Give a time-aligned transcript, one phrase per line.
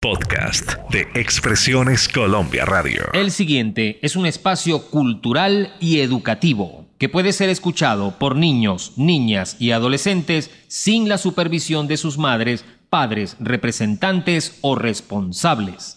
[0.00, 3.02] Podcast de Expresiones Colombia Radio.
[3.14, 9.56] El siguiente es un espacio cultural y educativo que puede ser escuchado por niños, niñas
[9.58, 15.96] y adolescentes sin la supervisión de sus madres, padres, representantes o responsables.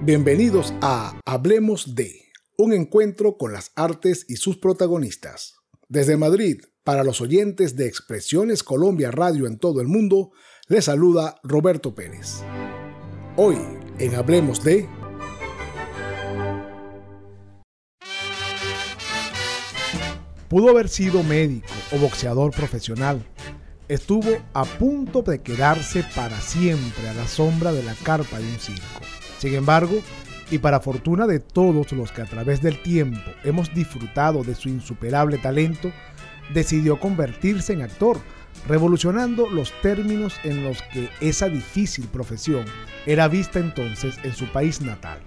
[0.00, 2.22] Bienvenidos a Hablemos de,
[2.56, 5.56] un encuentro con las artes y sus protagonistas.
[5.90, 10.32] Desde Madrid, para los oyentes de Expresiones Colombia Radio en todo el mundo,
[10.68, 12.42] les saluda Roberto Pérez.
[13.36, 13.58] Hoy,
[13.98, 14.88] en Hablemos de...
[20.48, 23.22] Pudo haber sido médico o boxeador profesional.
[23.88, 28.58] Estuvo a punto de quedarse para siempre a la sombra de la carpa de un
[28.58, 29.00] circo.
[29.38, 29.98] Sin embargo,
[30.50, 34.68] y para fortuna de todos los que a través del tiempo hemos disfrutado de su
[34.68, 35.92] insuperable talento,
[36.52, 38.20] decidió convertirse en actor
[38.68, 42.64] revolucionando los términos en los que esa difícil profesión
[43.06, 45.18] era vista entonces en su país natal.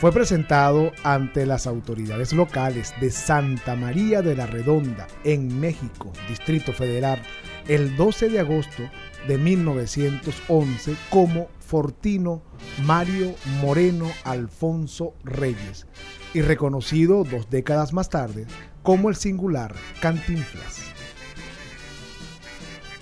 [0.00, 6.72] Fue presentado ante las autoridades locales de Santa María de la Redonda, en México, Distrito
[6.72, 7.22] Federal,
[7.68, 8.82] el 12 de agosto
[9.26, 12.42] de 1911 como Fortino
[12.84, 15.86] Mario Moreno Alfonso Reyes
[16.34, 18.46] y reconocido dos décadas más tarde
[18.84, 20.82] como el singular Cantinflas.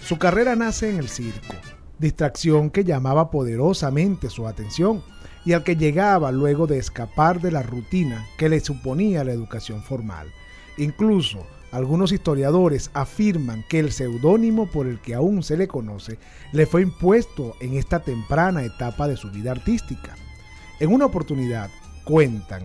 [0.02, 1.54] Su carrera nace en el circo,
[1.98, 5.02] distracción que llamaba poderosamente su atención
[5.44, 9.82] y al que llegaba luego de escapar de la rutina que le suponía la educación
[9.82, 10.32] formal.
[10.78, 16.18] Incluso algunos historiadores afirman que el seudónimo por el que aún se le conoce
[16.52, 20.14] le fue impuesto en esta temprana etapa de su vida artística.
[20.78, 21.70] En una oportunidad,
[22.04, 22.62] cuentan,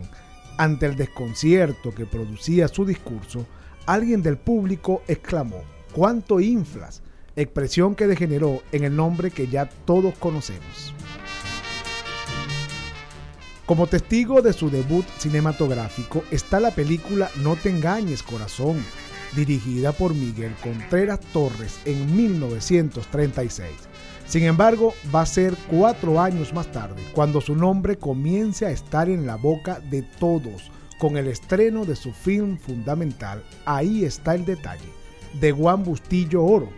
[0.57, 3.45] ante el desconcierto que producía su discurso,
[3.85, 7.01] alguien del público exclamó, ¿cuánto inflas?
[7.37, 10.93] expresión que degeneró en el nombre que ya todos conocemos.
[13.65, 18.83] Como testigo de su debut cinematográfico está la película No te engañes corazón,
[19.35, 23.69] dirigida por Miguel Contreras Torres en 1936.
[24.27, 29.09] Sin embargo, va a ser cuatro años más tarde cuando su nombre comience a estar
[29.09, 34.45] en la boca de todos con el estreno de su film fundamental Ahí está el
[34.45, 34.89] detalle,
[35.39, 36.69] de Juan Bustillo Oro,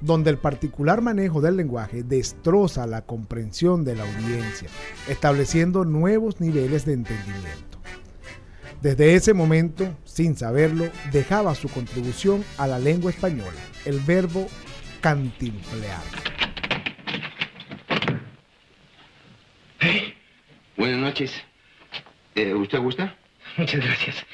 [0.00, 4.68] donde el particular manejo del lenguaje destroza la comprensión de la audiencia,
[5.08, 7.78] estableciendo nuevos niveles de entendimiento.
[8.80, 14.46] Desde ese momento, sin saberlo, dejaba su contribución a la lengua española, el verbo
[15.00, 16.31] cantinflear.
[20.76, 21.44] Buenas noches.
[22.34, 23.14] Eh, ¿Usted gusta?
[23.56, 24.26] Muchas gracias.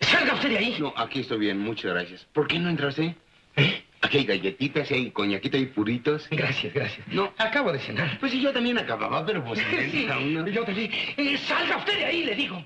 [0.00, 0.76] ¡Salga usted de ahí!
[0.78, 2.26] No, aquí estoy bien, muchas gracias.
[2.32, 3.14] ¿Por qué no entraste?
[3.56, 3.82] ¿Eh?
[4.02, 6.28] Aquí hay galletitas, hay coñaquito y puritos.
[6.30, 7.08] Gracias, gracias.
[7.08, 7.32] No.
[7.38, 8.18] Acabo de cenar.
[8.20, 9.58] Pues sí, yo también acababa, pero pues...
[9.90, 10.46] Sí, uno...
[10.48, 10.90] yo también.
[11.16, 12.62] Eh, salga usted de ahí, le digo.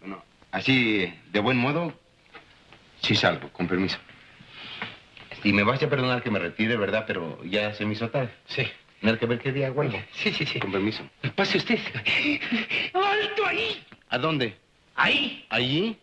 [0.00, 1.92] Bueno, así, de buen modo,
[3.00, 3.98] sí salgo, con permiso.
[5.42, 7.04] Y me vas a perdonar que me retire, ¿verdad?
[7.06, 8.30] Pero ya se me hizo tarde.
[8.46, 8.66] Sí.
[9.00, 9.98] Tener que ver qué día vuelvo.
[10.12, 10.58] Sí, sí, sí.
[10.58, 11.02] Con permiso.
[11.34, 11.78] Pase usted.
[12.92, 13.84] ¡Alto ahí!
[14.08, 14.56] ¿A dónde?
[14.94, 15.44] Ahí.
[15.50, 15.96] ¿Allí?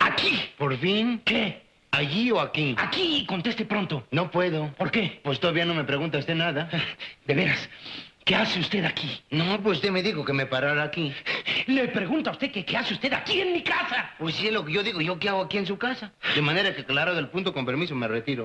[0.00, 0.40] Aquí.
[0.58, 1.20] ¿Por fin?
[1.24, 1.62] ¿Qué?
[1.92, 2.74] ¿Allí o aquí?
[2.76, 4.06] Aquí, conteste pronto.
[4.10, 4.72] No puedo.
[4.74, 5.20] ¿Por qué?
[5.22, 6.68] Pues todavía no me pregunta usted nada.
[7.24, 7.70] De veras,
[8.24, 9.22] ¿qué hace usted aquí?
[9.30, 11.14] No, pues usted me dijo que me parara aquí.
[11.66, 14.10] Le pregunta a usted que qué hace usted aquí en mi casa.
[14.18, 15.00] Pues sí, es lo que yo digo.
[15.00, 16.12] ¿Yo qué hago aquí en su casa?
[16.34, 18.44] De manera que, claro, del punto, con permiso, me retiro.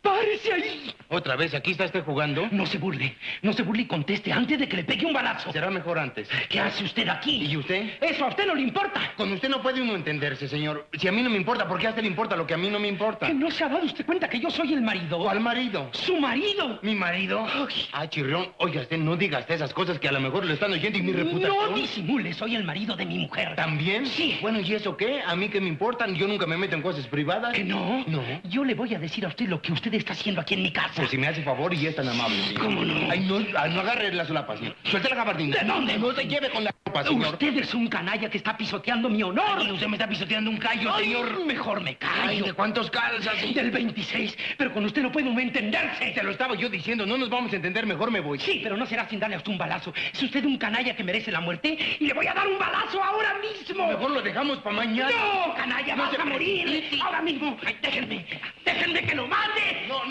[0.00, 0.71] ¡Párese ahí!
[1.12, 1.52] ¿Otra vez?
[1.52, 2.48] ¿Aquí está usted jugando?
[2.50, 3.14] No se burle.
[3.42, 5.52] No se burle y conteste antes de que le pegue un balazo.
[5.52, 6.26] Será mejor antes.
[6.48, 7.44] ¿Qué hace usted aquí?
[7.44, 7.98] ¿Y usted?
[8.00, 9.12] Eso a usted no le importa.
[9.14, 10.88] Con usted no puede uno entenderse, señor.
[10.94, 12.56] Si a mí no me importa, ¿por qué a usted le importa lo que a
[12.56, 13.26] mí no me importa?
[13.26, 15.18] ¿Que no se ha dado usted cuenta que yo soy el marido?
[15.18, 15.90] ¿Cuál marido?
[15.92, 16.78] ¡Su marido!
[16.80, 17.46] ¿Mi marido?
[17.46, 17.88] Ay.
[17.92, 18.48] Ah, chirrión.
[18.56, 21.02] Oiga, usted no diga usted esas cosas que a lo mejor le están oyendo y
[21.02, 21.72] mi reputación...
[21.72, 23.54] No disimule, soy el marido de mi mujer.
[23.54, 24.06] ¿También?
[24.06, 24.38] Sí.
[24.40, 25.20] Bueno, ¿y eso qué?
[25.20, 26.14] ¿A mí qué me importan?
[26.14, 27.52] Yo nunca me meto en cosas privadas.
[27.52, 28.02] ¿Que no?
[28.06, 28.22] No.
[28.44, 30.70] Yo le voy a decir a usted lo que usted está haciendo aquí en mi
[30.70, 31.01] casa.
[31.02, 32.62] Pues si me hace favor y es tan amable, señor.
[32.62, 33.10] ¿Cómo no?
[33.10, 34.76] Ay, no, ay, no agarre la solapa, señor.
[34.84, 35.56] Suelte la gabardina.
[35.58, 35.98] ¿De dónde?
[35.98, 37.32] No se lleve con la ropa, señor.
[37.32, 39.58] Usted es un canalla que está pisoteando mi honor.
[39.58, 41.44] Ay, usted me está pisoteando un callo, Ay, señor.
[41.44, 42.22] Mejor me callo.
[42.22, 43.34] Ay, ¿de cuántos calzas?
[43.52, 44.38] Del 26.
[44.56, 46.12] Pero con usted no puede uno entenderse.
[46.12, 47.04] Te lo estaba yo diciendo.
[47.04, 47.84] No nos vamos a entender.
[47.84, 48.38] Mejor me voy.
[48.38, 49.92] Sí, pero no será sin darle a usted un balazo.
[50.12, 53.02] Es usted un canalla que merece la muerte y le voy a dar un balazo
[53.02, 53.88] ahora mismo.
[53.88, 55.10] Mejor lo dejamos para mañana.
[55.10, 56.88] No, canalla, No vas a morir.
[57.02, 57.58] Ahora mismo.
[57.66, 58.24] Ay, déjenme.
[58.64, 59.51] Déjenme que lo mate.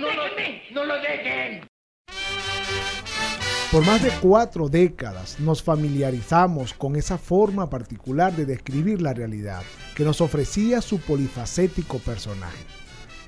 [0.02, 0.34] No, no, lo,
[0.74, 1.68] no lo dejen.
[3.72, 9.62] Por más de cuatro décadas nos familiarizamos con esa forma particular de describir la realidad
[9.96, 12.66] que nos ofrecía su polifacético personaje.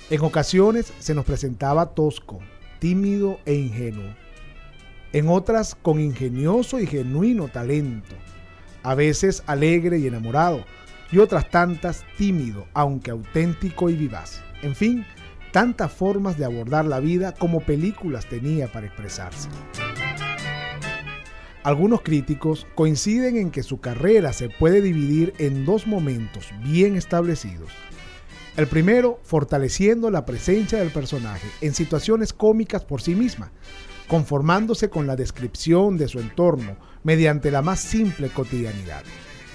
[0.10, 2.40] En ocasiones se nos presentaba tosco,
[2.80, 4.16] tímido e ingenuo,
[5.14, 8.16] en otras con ingenioso y genuino talento,
[8.82, 10.66] a veces alegre y enamorado,
[11.12, 14.42] y otras tantas tímido, aunque auténtico y vivaz.
[14.64, 15.06] En fin,
[15.54, 19.48] tantas formas de abordar la vida como películas tenía para expresarse.
[21.64, 27.70] Algunos críticos coinciden en que su carrera se puede dividir en dos momentos bien establecidos.
[28.58, 33.52] El primero, fortaleciendo la presencia del personaje en situaciones cómicas por sí misma,
[34.08, 39.04] conformándose con la descripción de su entorno mediante la más simple cotidianidad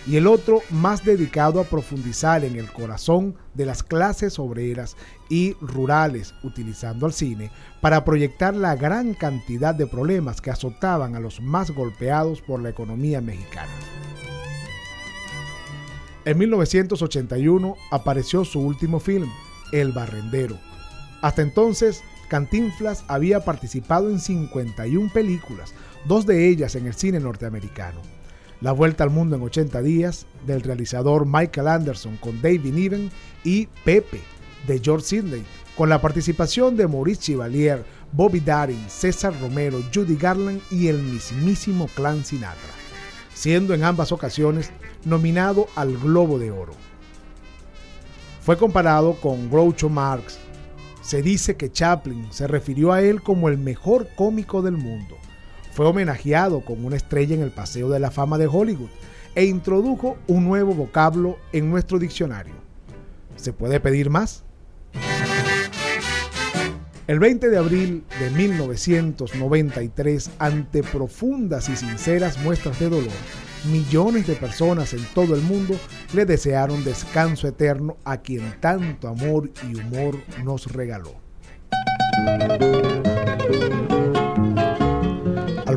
[0.09, 4.97] y el otro más dedicado a profundizar en el corazón de las clases obreras
[5.29, 7.51] y rurales, utilizando al cine
[7.83, 12.71] para proyectar la gran cantidad de problemas que azotaban a los más golpeados por la
[12.71, 13.73] economía mexicana.
[16.25, 19.29] En 1981 apareció su último film,
[19.73, 20.59] El Barrendero.
[21.21, 25.75] Hasta entonces, Cantinflas había participado en 51 películas,
[26.07, 28.18] dos de ellas en el cine norteamericano.
[28.61, 33.11] La Vuelta al Mundo en 80 días, del realizador Michael Anderson con David Niven
[33.45, 34.21] y Pepe,
[34.67, 35.45] de George Sidney,
[35.77, 41.87] con la participación de Maurice Chevalier, Bobby Darin, César Romero, Judy Garland y el mismísimo
[41.95, 42.73] Clan Sinatra,
[43.33, 44.73] siendo en ambas ocasiones
[45.05, 46.73] nominado al Globo de Oro.
[48.41, 50.41] Fue comparado con Groucho Marx.
[51.01, 55.17] Se dice que Chaplin se refirió a él como el mejor cómico del mundo
[55.79, 58.91] fue homenajeado con una estrella en el Paseo de la Fama de Hollywood
[59.37, 62.55] e introdujo un nuevo vocablo en nuestro diccionario.
[63.37, 64.43] ¿Se puede pedir más?
[67.07, 73.13] El 20 de abril de 1993, ante profundas y sinceras muestras de dolor,
[73.71, 75.77] millones de personas en todo el mundo
[76.13, 81.15] le desearon descanso eterno a quien tanto amor y humor nos regaló.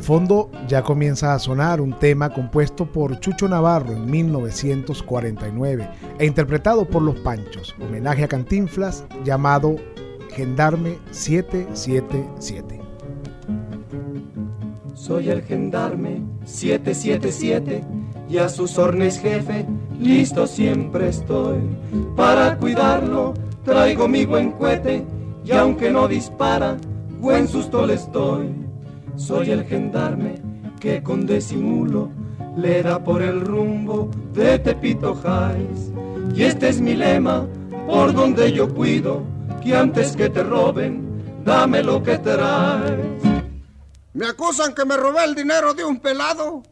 [0.02, 6.86] Fondo ya comienza a sonar un tema compuesto por Chucho Navarro en 1949 e interpretado
[6.86, 9.76] por Los Panchos, homenaje a Cantinflas llamado
[10.32, 12.82] Gendarme 777.
[14.96, 17.84] Soy el gendarme 777
[18.28, 19.68] y a sus órdenes jefe,
[20.00, 21.60] listo siempre estoy.
[22.16, 25.06] Para cuidarlo traigo mi buen cohete
[25.46, 26.78] y aunque no dispara,
[27.20, 28.71] buen susto le estoy.
[29.28, 30.42] Soy el gendarme
[30.80, 32.10] que con disimulo
[32.58, 35.92] le da por el rumbo de Tepito Jais.
[36.34, 37.46] Y este es mi lema,
[37.86, 39.22] por donde yo cuido,
[39.64, 43.22] que antes que te roben, dame lo que traes.
[44.14, 46.64] Me acusan que me robé el dinero de un pelado,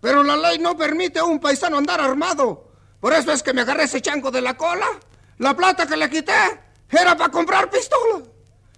[0.00, 2.70] pero la ley no permite a un paisano andar armado.
[3.00, 4.86] Por eso es que me agarré ese chanco de la cola.
[5.36, 6.32] La plata que le quité
[6.90, 8.24] era para comprar pistola.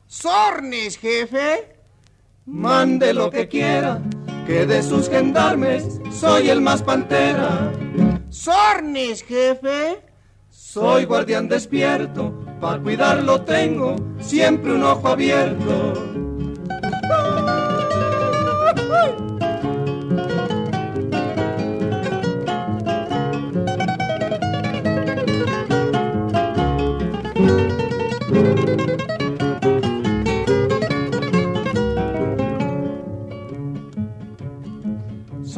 [0.09, 1.80] Sornis, jefe.
[2.47, 4.01] Mande lo que quiera,
[4.47, 7.73] que de sus gendarmes soy el más pantera.
[8.31, 10.03] Sornis, jefe.
[10.49, 15.95] Soy guardián despierto, para cuidarlo tengo siempre un ojo abierto.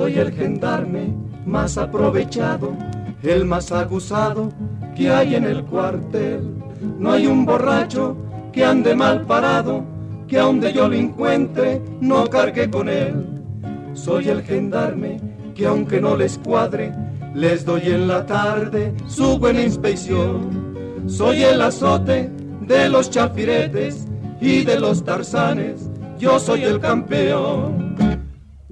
[0.03, 1.15] Soy el gendarme
[1.47, 2.77] más aprovechado,
[3.23, 4.49] el más aguzado
[4.97, 6.57] que hay en el cuartel.
[6.99, 8.17] No hay un borracho
[8.53, 9.85] que ande mal parado,
[10.27, 13.25] que a donde yo lo encuentre no cargue con él.
[13.95, 15.21] Soy el gendarme
[15.55, 16.93] que aunque no les cuadre,
[17.33, 21.05] les doy en la tarde su buena inspección.
[21.07, 22.29] Soy el azote
[22.63, 24.09] de los chafiretes
[24.41, 27.82] y de los tarzanes, yo soy el campeón.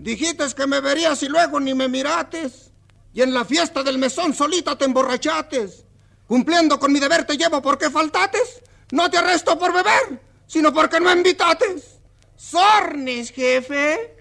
[0.00, 2.72] Dijiste que me verías y luego ni me mirates.
[3.12, 5.84] Y en la fiesta del mesón solita te emborrachates.
[6.26, 8.62] Cumpliendo con mi deber te llevo porque faltates.
[8.92, 11.98] No te arresto por beber, sino porque no invitates.
[12.34, 14.16] Sornes, jefe.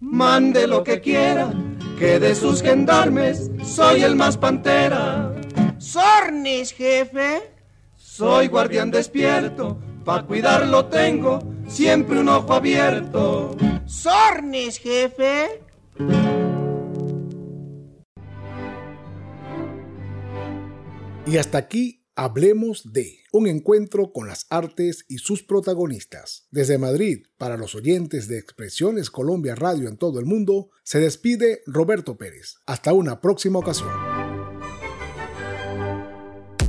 [0.00, 1.52] Mande lo que quiera,
[1.98, 5.32] que de sus gendarmes soy el más pantera.
[5.78, 7.52] Sornes, jefe.
[7.96, 13.56] Soy guardián despierto, pa' cuidarlo tengo siempre un ojo abierto.
[13.86, 15.62] Sornes, jefe.
[21.26, 26.46] Y hasta aquí hablemos de un encuentro con las artes y sus protagonistas.
[26.50, 31.62] Desde Madrid, para los oyentes de Expresiones Colombia Radio en todo el mundo, se despide
[31.66, 32.56] Roberto Pérez.
[32.66, 33.90] Hasta una próxima ocasión.